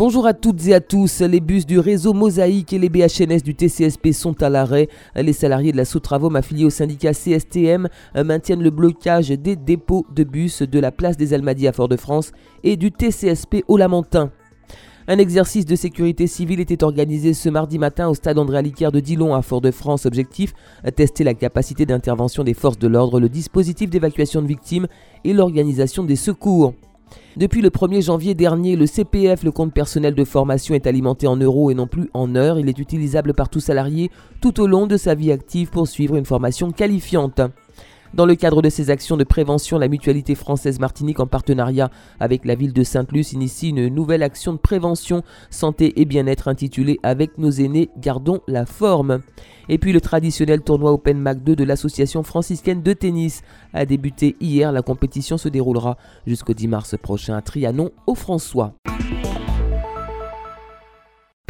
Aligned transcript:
Bonjour 0.00 0.26
à 0.26 0.32
toutes 0.32 0.66
et 0.66 0.72
à 0.72 0.80
tous. 0.80 1.20
Les 1.20 1.40
bus 1.40 1.66
du 1.66 1.78
réseau 1.78 2.14
Mosaïque 2.14 2.72
et 2.72 2.78
les 2.78 2.88
BHNS 2.88 3.42
du 3.44 3.54
TCSP 3.54 4.12
sont 4.12 4.42
à 4.42 4.48
l'arrêt. 4.48 4.88
Les 5.14 5.34
salariés 5.34 5.72
de 5.72 5.76
la 5.76 5.84
Sous-Travaux 5.84 6.34
affiliés 6.34 6.64
au 6.64 6.70
syndicat 6.70 7.12
CSTM 7.12 7.86
maintiennent 8.14 8.62
le 8.62 8.70
blocage 8.70 9.28
des 9.28 9.56
dépôts 9.56 10.06
de 10.10 10.24
bus 10.24 10.62
de 10.62 10.80
la 10.80 10.90
place 10.90 11.18
des 11.18 11.34
Almadies 11.34 11.68
à 11.68 11.72
Fort-de-France 11.72 12.32
et 12.64 12.78
du 12.78 12.92
TCSP 12.92 13.62
au 13.68 13.76
Lamentin. 13.76 14.30
Un 15.06 15.18
exercice 15.18 15.66
de 15.66 15.76
sécurité 15.76 16.26
civile 16.26 16.60
était 16.60 16.82
organisé 16.82 17.34
ce 17.34 17.50
mardi 17.50 17.78
matin 17.78 18.08
au 18.08 18.14
stade 18.14 18.38
André 18.38 18.56
Aliquer 18.56 18.88
de 18.90 19.00
Dillon 19.00 19.34
à 19.34 19.42
Fort-de-France. 19.42 20.06
Objectif 20.06 20.54
tester 20.96 21.24
la 21.24 21.34
capacité 21.34 21.84
d'intervention 21.84 22.42
des 22.42 22.54
forces 22.54 22.78
de 22.78 22.88
l'ordre, 22.88 23.20
le 23.20 23.28
dispositif 23.28 23.90
d'évacuation 23.90 24.40
de 24.40 24.46
victimes 24.46 24.86
et 25.24 25.34
l'organisation 25.34 26.04
des 26.04 26.16
secours. 26.16 26.72
Depuis 27.36 27.62
le 27.62 27.70
1er 27.70 28.02
janvier 28.02 28.34
dernier, 28.34 28.76
le 28.76 28.86
CPF, 28.86 29.44
le 29.44 29.50
compte 29.50 29.72
personnel 29.72 30.14
de 30.14 30.24
formation, 30.24 30.74
est 30.74 30.86
alimenté 30.86 31.26
en 31.26 31.36
euros 31.36 31.70
et 31.70 31.74
non 31.74 31.86
plus 31.86 32.10
en 32.12 32.34
heures. 32.34 32.58
Il 32.58 32.68
est 32.68 32.78
utilisable 32.78 33.34
par 33.34 33.48
tout 33.48 33.60
salarié 33.60 34.10
tout 34.40 34.60
au 34.60 34.66
long 34.66 34.86
de 34.86 34.96
sa 34.96 35.14
vie 35.14 35.32
active 35.32 35.70
pour 35.70 35.86
suivre 35.88 36.16
une 36.16 36.24
formation 36.24 36.72
qualifiante. 36.72 37.40
Dans 38.12 38.26
le 38.26 38.34
cadre 38.34 38.60
de 38.60 38.68
ces 38.68 38.90
actions 38.90 39.16
de 39.16 39.22
prévention, 39.22 39.78
la 39.78 39.86
Mutualité 39.86 40.34
française 40.34 40.80
Martinique, 40.80 41.20
en 41.20 41.28
partenariat 41.28 41.90
avec 42.18 42.44
la 42.44 42.56
ville 42.56 42.72
de 42.72 42.82
Sainte-Luce, 42.82 43.32
initie 43.32 43.68
une 43.68 43.86
nouvelle 43.86 44.24
action 44.24 44.52
de 44.52 44.58
prévention 44.58 45.22
santé 45.48 46.00
et 46.00 46.04
bien-être 46.04 46.48
intitulée 46.48 46.98
Avec 47.04 47.38
nos 47.38 47.50
aînés, 47.50 47.88
gardons 47.98 48.40
la 48.48 48.66
forme. 48.66 49.20
Et 49.68 49.78
puis 49.78 49.92
le 49.92 50.00
traditionnel 50.00 50.62
tournoi 50.62 50.92
Open 50.92 51.18
Mac 51.18 51.44
2 51.44 51.54
de 51.54 51.64
l'association 51.64 52.24
franciscaine 52.24 52.82
de 52.82 52.92
tennis 52.92 53.42
a 53.72 53.86
débuté 53.86 54.34
hier. 54.40 54.72
La 54.72 54.82
compétition 54.82 55.38
se 55.38 55.48
déroulera 55.48 55.96
jusqu'au 56.26 56.54
10 56.54 56.66
mars 56.66 56.96
prochain 57.00 57.36
à 57.36 57.42
Trianon 57.42 57.92
au 58.08 58.16
François. 58.16 58.74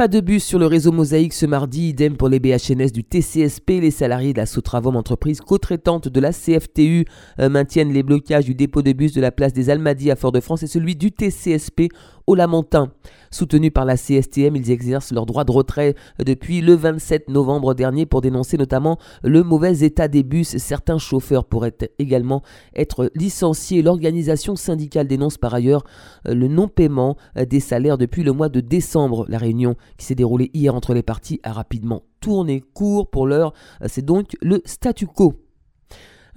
Pas 0.01 0.09
de 0.09 0.21
bus 0.21 0.43
sur 0.43 0.59
le 0.59 0.65
réseau 0.65 0.93
Mosaïque 0.93 1.35
ce 1.35 1.45
mardi, 1.45 1.91
idem 1.91 2.17
pour 2.17 2.31
les 2.31 2.41
BHNS 2.41 2.91
du 2.91 3.05
TCSP. 3.05 3.83
Les 3.83 3.91
salariés 3.91 4.33
de 4.33 4.39
la 4.39 4.47
Sotravom, 4.47 4.97
entreprise 4.97 5.43
co-traitante 5.43 6.09
de 6.09 6.21
la 6.21 6.33
CFTU, 6.33 7.05
euh, 7.39 7.51
maintiennent 7.51 7.93
les 7.93 8.03
blocages 8.03 8.47
du 8.47 8.55
dépôt 8.55 8.81
de 8.81 8.95
bus 8.95 9.13
de 9.13 9.21
la 9.21 9.31
place 9.31 9.53
des 9.53 9.69
Almadies 9.69 10.11
à 10.11 10.17
Fort-de-France 10.17 10.63
et 10.63 10.69
celui 10.69 10.97
du 10.97 11.13
TCSP 11.13 11.91
au 12.31 12.37
Lamentin. 12.37 12.93
Soutenus 13.33 13.73
par 13.73 13.85
la 13.85 13.97
CSTM, 13.97 14.55
ils 14.55 14.71
exercent 14.71 15.13
leur 15.13 15.27
droit 15.27 15.43
de 15.45 15.51
retrait 15.51 15.97
depuis 16.25 16.61
le 16.61 16.75
27 16.75 17.29
novembre 17.29 17.75
dernier 17.75 18.07
pour 18.07 18.21
dénoncer 18.21 18.57
notamment 18.57 18.99
le 19.25 19.43
mauvais 19.43 19.81
état 19.81 20.07
des 20.07 20.23
bus. 20.23 20.57
Certains 20.59 20.99
chauffeurs 20.99 21.45
pourraient 21.45 21.77
également 21.99 22.43
être 22.75 23.11
licenciés. 23.17 23.83
L'organisation 23.83 24.55
syndicale 24.55 25.09
dénonce 25.09 25.39
par 25.39 25.55
ailleurs 25.55 25.85
le 26.25 26.47
non-paiement 26.47 27.17
des 27.49 27.61
salaires 27.61 27.99
depuis 27.99 28.23
le 28.23 28.33
mois 28.33 28.49
de 28.49 28.61
décembre. 28.61 29.27
La 29.29 29.39
réunion 29.39 29.75
qui 29.97 30.07
s'est 30.07 30.15
déroulée 30.15 30.51
hier 30.55 30.75
entre 30.75 30.95
les 30.95 31.03
parties 31.03 31.41
a 31.43 31.53
rapidement 31.53 32.03
tourné 32.21 32.63
court. 32.75 33.11
Pour 33.11 33.27
l'heure, 33.27 33.53
c'est 33.87 34.05
donc 34.05 34.37
le 34.41 34.63
statu 34.65 35.07
quo. 35.07 35.35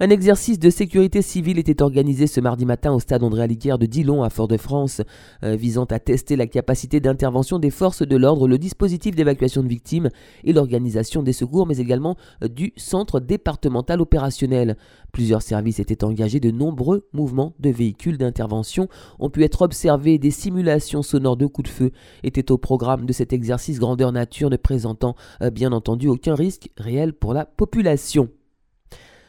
Un 0.00 0.10
exercice 0.10 0.58
de 0.58 0.70
sécurité 0.70 1.22
civile 1.22 1.56
était 1.60 1.80
organisé 1.80 2.26
ce 2.26 2.40
mardi 2.40 2.66
matin 2.66 2.92
au 2.92 2.98
stade 2.98 3.22
André 3.22 3.46
de 3.46 3.86
Dillon 3.86 4.24
à 4.24 4.30
Fort-de-France, 4.30 5.02
euh, 5.44 5.54
visant 5.54 5.84
à 5.84 6.00
tester 6.00 6.34
la 6.34 6.48
capacité 6.48 6.98
d'intervention 6.98 7.60
des 7.60 7.70
forces 7.70 8.02
de 8.02 8.16
l'ordre, 8.16 8.48
le 8.48 8.58
dispositif 8.58 9.14
d'évacuation 9.14 9.62
de 9.62 9.68
victimes 9.68 10.08
et 10.42 10.52
l'organisation 10.52 11.22
des 11.22 11.32
secours, 11.32 11.68
mais 11.68 11.76
également 11.76 12.16
euh, 12.42 12.48
du 12.48 12.72
centre 12.76 13.20
départemental 13.20 14.00
opérationnel. 14.00 14.76
Plusieurs 15.12 15.42
services 15.42 15.78
étaient 15.78 16.02
engagés, 16.02 16.40
de 16.40 16.50
nombreux 16.50 17.06
mouvements 17.12 17.54
de 17.60 17.70
véhicules 17.70 18.18
d'intervention 18.18 18.88
ont 19.20 19.30
pu 19.30 19.44
être 19.44 19.62
observés, 19.62 20.18
des 20.18 20.32
simulations 20.32 21.02
sonores 21.02 21.36
de 21.36 21.46
coups 21.46 21.70
de 21.70 21.74
feu 21.74 21.90
étaient 22.24 22.50
au 22.50 22.58
programme 22.58 23.06
de 23.06 23.12
cet 23.12 23.32
exercice 23.32 23.78
grandeur 23.78 24.10
nature 24.10 24.50
ne 24.50 24.56
présentant 24.56 25.14
euh, 25.40 25.50
bien 25.50 25.70
entendu 25.70 26.08
aucun 26.08 26.34
risque 26.34 26.68
réel 26.78 27.12
pour 27.12 27.32
la 27.32 27.44
population. 27.44 28.28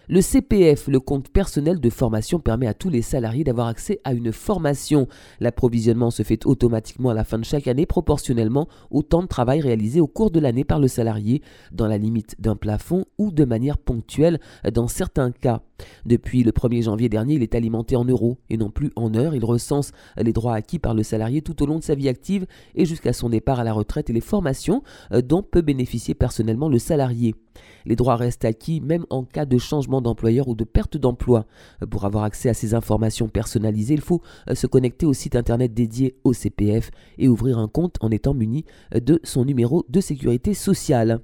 Le 0.07 0.21
CPF, 0.21 0.87
le 0.87 0.99
compte 0.99 1.29
personnel 1.29 1.79
de 1.79 1.89
formation, 1.89 2.39
permet 2.39 2.67
à 2.67 2.75
tous 2.75 2.89
les 2.89 3.01
salariés 3.01 3.43
d'avoir 3.43 3.67
accès 3.67 4.01
à 4.03 4.13
une 4.13 4.31
formation. 4.31 5.07
L'approvisionnement 5.39 6.11
se 6.11 6.21
fait 6.21 6.45
automatiquement 6.45 7.09
à 7.09 7.15
la 7.15 7.23
fin 7.23 7.39
de 7.39 7.45
chaque 7.45 7.67
année 7.67 7.87
proportionnellement 7.87 8.67
au 8.91 9.01
temps 9.01 9.23
de 9.23 9.27
travail 9.27 9.61
réalisé 9.61 9.99
au 10.01 10.07
cours 10.07 10.29
de 10.29 10.39
l'année 10.39 10.63
par 10.63 10.79
le 10.79 10.87
salarié, 10.87 11.41
dans 11.71 11.87
la 11.87 11.97
limite 11.97 12.35
d'un 12.39 12.55
plafond 12.55 13.05
ou 13.17 13.31
de 13.31 13.45
manière 13.45 13.79
ponctuelle 13.79 14.39
dans 14.71 14.87
certains 14.87 15.31
cas. 15.31 15.61
Depuis 16.05 16.43
le 16.43 16.51
1er 16.51 16.83
janvier 16.83 17.09
dernier, 17.09 17.35
il 17.35 17.43
est 17.43 17.55
alimenté 17.55 17.95
en 17.95 18.05
euros 18.05 18.37
et 18.49 18.57
non 18.57 18.69
plus 18.69 18.91
en 18.95 19.13
heures. 19.15 19.35
Il 19.35 19.43
recense 19.45 19.91
les 20.17 20.33
droits 20.33 20.55
acquis 20.55 20.79
par 20.79 20.93
le 20.93 21.03
salarié 21.03 21.41
tout 21.41 21.61
au 21.61 21.65
long 21.65 21.79
de 21.79 21.83
sa 21.83 21.95
vie 21.95 22.09
active 22.09 22.45
et 22.75 22.85
jusqu'à 22.85 23.13
son 23.13 23.29
départ 23.29 23.59
à 23.59 23.63
la 23.63 23.73
retraite 23.73 24.09
et 24.09 24.13
les 24.13 24.21
formations 24.21 24.83
dont 25.11 25.43
peut 25.43 25.61
bénéficier 25.61 26.13
personnellement 26.13 26.69
le 26.69 26.79
salarié. 26.79 27.35
Les 27.85 27.95
droits 27.95 28.15
restent 28.15 28.45
acquis 28.45 28.81
même 28.81 29.05
en 29.09 29.23
cas 29.23 29.45
de 29.45 29.57
changement 29.57 30.01
d'employeur 30.01 30.47
ou 30.47 30.55
de 30.55 30.63
perte 30.63 30.97
d'emploi. 30.97 31.45
Pour 31.89 32.05
avoir 32.05 32.23
accès 32.23 32.49
à 32.49 32.53
ces 32.53 32.73
informations 32.73 33.27
personnalisées, 33.27 33.93
il 33.93 34.01
faut 34.01 34.21
euh, 34.49 34.55
se 34.55 34.67
connecter 34.67 35.05
au 35.05 35.13
site 35.13 35.35
internet 35.35 35.73
dédié 35.73 36.15
au 36.23 36.33
CPF 36.33 36.91
et 37.17 37.27
ouvrir 37.27 37.59
un 37.59 37.67
compte 37.67 37.95
en 38.01 38.11
étant 38.11 38.33
muni 38.33 38.65
de 38.93 39.19
son 39.23 39.45
numéro 39.45 39.85
de 39.89 40.01
sécurité 40.01 40.53
sociale. 40.53 41.21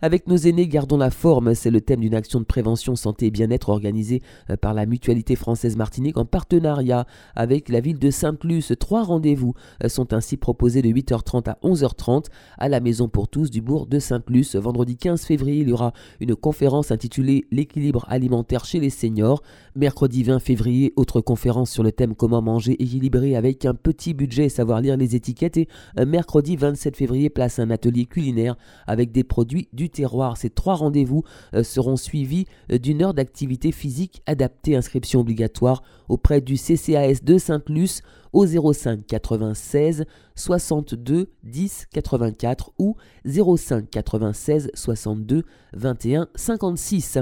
Avec 0.00 0.28
nos 0.28 0.36
aînés, 0.36 0.68
gardons 0.68 0.96
la 0.96 1.10
forme. 1.10 1.56
C'est 1.56 1.72
le 1.72 1.80
thème 1.80 1.98
d'une 1.98 2.14
action 2.14 2.38
de 2.38 2.44
prévention 2.44 2.94
santé 2.94 3.26
et 3.26 3.30
bien-être 3.32 3.68
organisée 3.68 4.22
euh, 4.48 4.56
par 4.56 4.72
la 4.72 4.86
Mutualité 4.86 5.34
française 5.34 5.76
Martinique 5.76 6.18
en 6.18 6.24
partenariat 6.24 7.04
avec 7.34 7.68
la 7.68 7.80
ville 7.80 7.98
de 7.98 8.12
Sainte-Luce. 8.12 8.72
Trois 8.78 9.02
rendez-vous 9.02 9.54
euh, 9.82 9.88
sont 9.88 10.12
ainsi 10.12 10.36
proposés 10.36 10.82
de 10.82 10.88
8h30 10.88 11.50
à 11.50 11.58
11h30 11.64 12.26
à 12.58 12.68
la 12.68 12.78
Maison 12.78 13.08
pour 13.08 13.26
tous 13.26 13.50
du 13.50 13.60
bourg 13.60 13.88
de 13.88 13.98
Sainte-Luce. 13.98 14.54
Vendredi 14.54 14.96
15 14.96 15.24
février, 15.24 15.62
il 15.62 15.70
y 15.70 15.72
aura 15.72 15.92
une 16.20 16.36
conférence 16.36 16.92
intitulée 16.92 17.46
L'équilibre 17.50 18.06
alimentaire 18.08 18.64
chez 18.66 18.78
les 18.78 18.90
seniors. 18.90 19.42
Mercredi 19.74 20.22
20 20.22 20.38
février, 20.38 20.92
autre 20.94 21.20
conférence 21.20 21.72
sur 21.72 21.82
le 21.82 21.90
thème 21.90 22.14
Comment 22.14 22.40
manger 22.40 22.80
équilibré 22.80 23.34
avec 23.34 23.64
un 23.64 23.74
petit 23.74 24.14
budget 24.14 24.44
et 24.44 24.48
savoir 24.48 24.80
lire 24.80 24.96
les 24.96 25.16
étiquettes. 25.16 25.56
Et 25.56 25.66
euh, 25.98 26.06
mercredi 26.06 26.54
27 26.54 26.96
février, 26.96 27.30
place 27.30 27.58
un 27.58 27.70
atelier 27.70 28.04
culinaire 28.04 28.56
avec 28.86 29.10
des 29.10 29.24
produits 29.24 29.66
du 29.72 29.87
terroir. 29.88 30.36
Ces 30.36 30.50
trois 30.50 30.74
rendez-vous 30.74 31.24
euh, 31.54 31.62
seront 31.62 31.96
suivis 31.96 32.46
euh, 32.70 32.78
d'une 32.78 33.02
heure 33.02 33.14
d'activité 33.14 33.72
physique 33.72 34.22
adaptée, 34.26 34.76
inscription 34.76 35.20
obligatoire 35.20 35.82
auprès 36.08 36.40
du 36.40 36.56
CCAS 36.56 37.22
de 37.22 37.38
Sainte-Luce 37.38 38.02
au 38.32 38.46
05 38.46 39.06
96 39.06 40.04
62 40.34 41.30
10 41.44 41.86
84 41.92 42.72
ou 42.78 42.96
05 43.26 43.90
96 43.90 44.70
62 44.74 45.44
21 45.72 46.28
56. 46.34 47.18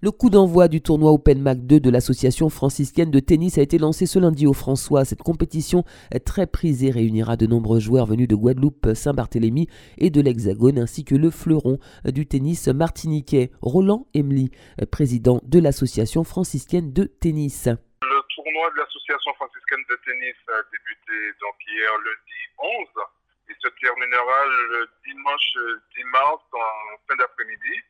Le 0.00 0.12
coup 0.12 0.30
d'envoi 0.30 0.68
du 0.68 0.80
tournoi 0.80 1.10
Open 1.10 1.42
Mac 1.42 1.58
2 1.58 1.80
de 1.80 1.90
l'association 1.90 2.50
franciscaine 2.50 3.10
de 3.10 3.18
tennis 3.18 3.58
a 3.58 3.62
été 3.62 3.78
lancé 3.78 4.06
ce 4.06 4.20
lundi 4.20 4.46
au 4.46 4.52
François. 4.52 5.04
Cette 5.04 5.24
compétition 5.24 5.82
très 6.24 6.46
prisée 6.46 6.92
réunira 6.92 7.36
de 7.36 7.46
nombreux 7.46 7.80
joueurs 7.80 8.06
venus 8.06 8.28
de 8.28 8.36
Guadeloupe, 8.36 8.94
Saint-Barthélemy 8.94 9.66
et 9.98 10.10
de 10.10 10.20
l'Hexagone, 10.20 10.78
ainsi 10.78 11.04
que 11.04 11.16
le 11.16 11.32
fleuron 11.32 11.80
du 12.04 12.28
tennis 12.28 12.68
martiniquais, 12.68 13.50
Roland 13.60 14.06
Emily, 14.14 14.52
président 14.92 15.40
de 15.42 15.58
l'association 15.58 16.22
franciscaine 16.22 16.92
de 16.92 17.02
tennis. 17.02 17.66
Le 17.66 18.20
tournoi 18.36 18.70
de 18.70 18.78
l'association 18.78 19.34
franciscaine 19.34 19.82
de 19.90 19.98
tennis 20.06 20.36
a 20.46 20.62
débuté 20.70 21.34
donc 21.42 21.58
hier 21.66 21.90
lundi 22.06 22.38
11 22.62 23.50
et 23.50 23.54
se 23.58 23.68
terminera 23.82 24.46
le 24.70 24.86
dimanche 25.04 25.82
10 25.96 26.04
mars 26.12 26.38
en 26.54 26.98
fin 27.08 27.16
d'après-midi. 27.18 27.82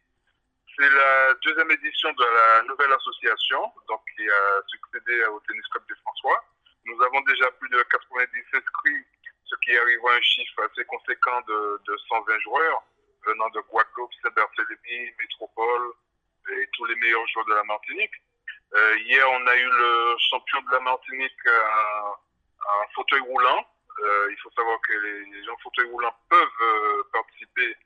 C'est 0.79 0.91
la 0.91 1.35
deuxième 1.43 1.73
édition 1.73 2.13
de 2.13 2.25
la 2.25 2.63
nouvelle 2.63 2.93
association, 2.93 3.73
donc 3.89 4.01
qui 4.15 4.23
a 4.31 4.63
succédé 4.69 5.25
au 5.25 5.41
Tennis 5.41 5.67
Club 5.73 5.83
de 5.91 5.95
François. 5.97 6.45
Nous 6.85 7.03
avons 7.03 7.21
déjà 7.23 7.51
plus 7.59 7.69
de 7.69 7.83
90 7.83 8.31
inscrits, 8.55 9.05
ce 9.45 9.57
qui 9.65 9.77
arrive 9.77 10.07
à 10.07 10.13
un 10.13 10.23
chiffre 10.23 10.63
assez 10.71 10.85
conséquent 10.85 11.41
de, 11.49 11.97
120 12.09 12.39
joueurs 12.43 12.85
venant 13.27 13.49
de 13.51 13.61
Guadeloupe, 13.63 14.13
Saint-Barthélemy, 14.23 15.11
Métropole 15.19 15.95
et 16.53 16.69
tous 16.75 16.85
les 16.85 16.95
meilleurs 16.95 17.27
joueurs 17.27 17.47
de 17.47 17.55
la 17.55 17.65
Martinique. 17.65 18.15
Euh, 18.75 18.99
hier, 18.99 19.29
on 19.29 19.47
a 19.49 19.57
eu 19.57 19.69
le 19.69 20.17
champion 20.31 20.63
de 20.63 20.71
la 20.71 20.81
Martinique 20.81 21.49
en, 21.49 22.89
fauteuil 22.95 23.21
roulant. 23.21 23.67
Euh, 23.99 24.29
il 24.31 24.39
faut 24.39 24.51
savoir 24.53 24.81
que 24.83 24.93
les, 24.93 25.45
gens 25.45 25.55
en 25.55 25.59
fauteuil 25.59 25.91
roulant 25.91 26.15
peuvent 26.31 26.63
euh, 26.63 27.03
participer 27.13 27.77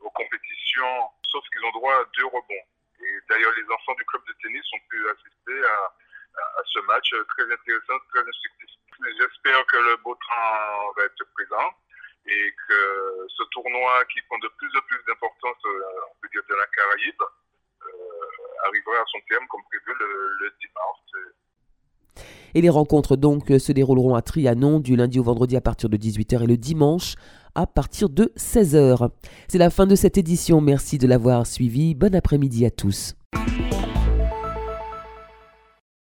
aux 0.00 0.10
compétitions 0.10 1.10
sauf 1.34 1.42
qu'ils 1.50 1.66
ont 1.66 1.74
droit 1.74 1.94
à 1.94 2.04
deux 2.16 2.26
rebonds. 2.26 2.66
Et 3.02 3.10
d'ailleurs, 3.28 3.52
les 3.58 3.66
enfants 3.74 3.98
du 3.98 4.04
club 4.06 4.22
de 4.30 4.34
tennis 4.40 4.62
ont 4.72 4.84
pu 4.88 4.98
assister 5.10 5.58
à, 5.66 5.90
ce 6.66 6.80
match 6.86 7.10
très 7.10 7.44
intéressant, 7.44 7.98
très 8.10 8.22
instructif. 8.22 8.70
J'espère 9.18 9.66
que 9.66 9.76
le 9.76 9.96
beau 10.02 10.14
train 10.14 10.90
va 10.96 11.04
être 11.04 11.24
présent 11.34 11.68
et 12.26 12.54
que 12.66 13.26
ce 13.28 13.42
tournoi 13.50 14.04
qui 14.06 14.20
prend 14.22 14.38
de 14.38 14.48
plus 14.58 14.70
en 14.76 14.82
plus 14.88 14.98
d'importance, 15.06 15.62
euh, 15.66 16.10
on 16.10 16.14
peut 16.22 16.28
de 16.34 16.54
la 16.54 16.66
Caraïbe, 16.74 17.22
euh, 17.22 18.66
arrivera 18.66 18.96
à 18.98 19.04
son 19.12 19.20
terme 19.28 19.46
comme 19.48 19.62
prévu 19.70 19.94
le, 20.00 20.36
le 20.40 20.50
10 20.60 20.68
mars. 20.74 22.26
Et 22.54 22.60
les 22.60 22.70
rencontres 22.70 23.16
donc 23.16 23.46
se 23.48 23.72
dérouleront 23.72 24.14
à 24.14 24.22
Trianon 24.22 24.80
du 24.80 24.96
lundi 24.96 25.20
au 25.20 25.24
vendredi 25.24 25.56
à 25.56 25.60
partir 25.60 25.88
de 25.88 25.96
18h 25.96 26.44
et 26.44 26.46
le 26.46 26.56
dimanche 26.56 27.14
à 27.54 27.66
partir 27.66 28.08
de 28.08 28.32
16h. 28.36 29.10
C'est 29.48 29.58
la 29.58 29.70
fin 29.70 29.86
de 29.86 29.94
cette 29.94 30.18
édition, 30.18 30.60
merci 30.60 30.98
de 30.98 31.06
l'avoir 31.06 31.46
suivi, 31.46 31.94
bon 31.94 32.14
après-midi 32.14 32.66
à 32.66 32.70
tous. 32.70 33.14